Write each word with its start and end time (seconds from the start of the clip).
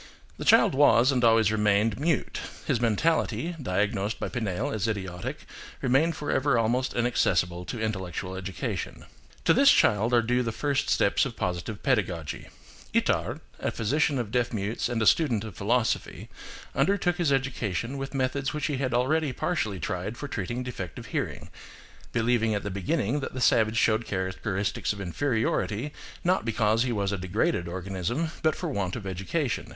The 0.37 0.45
child 0.45 0.73
was, 0.73 1.11
and 1.11 1.23
always 1.23 1.51
remained, 1.51 1.99
mute; 1.99 2.39
his 2.65 2.81
mentality, 2.81 3.55
diagnosed 3.61 4.19
by 4.19 4.29
Pinel 4.29 4.71
as 4.73 4.87
idiotic, 4.87 5.45
remained 5.79 6.15
forever 6.15 6.57
almost 6.57 6.95
inaccessible 6.95 7.65
to 7.65 7.79
intellectual 7.79 8.35
education. 8.35 9.05
To 9.45 9.53
this 9.53 9.69
child 9.71 10.11
are 10.15 10.23
due 10.23 10.41
the 10.41 10.51
first 10.51 10.89
steps 10.89 11.23
of 11.23 11.35
positive 11.35 11.83
pedagogy. 11.83 12.47
Itard, 12.95 13.41
a 13.59 13.69
physician 13.69 14.17
of 14.17 14.31
deaf 14.31 14.51
mutes 14.51 14.89
and 14.89 14.99
a 15.03 15.05
student 15.05 15.43
of 15.43 15.53
philosophy, 15.55 16.29
undertook 16.73 17.17
his 17.17 17.31
education 17.31 17.95
with 17.99 18.15
methods 18.15 18.55
which 18.55 18.65
he 18.65 18.77
had 18.77 18.95
already 18.95 19.31
partially 19.31 19.79
tried 19.79 20.17
for 20.17 20.27
treating 20.27 20.63
defective 20.63 21.05
hearing–believing 21.13 22.55
at 22.55 22.63
the 22.63 22.71
beginning 22.71 23.19
that 23.19 23.35
the 23.35 23.39
savage 23.39 23.77
showed 23.77 24.07
char 24.07 24.31
acteristics 24.31 24.93
of 24.93 24.99
inferiority, 24.99 25.93
not 26.23 26.43
because 26.43 26.81
he 26.81 26.91
was 26.91 27.11
a 27.11 27.19
degraded 27.19 27.67
organism, 27.67 28.31
but 28.41 28.55
for 28.55 28.67
want 28.69 28.95
of 28.95 29.05
education. 29.05 29.69